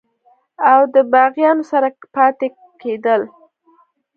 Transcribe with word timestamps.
او 0.69 0.79
دَباغيانو 0.93 1.63
سره 1.71 1.87
پاتې 2.15 2.47
کيدل 2.81 3.21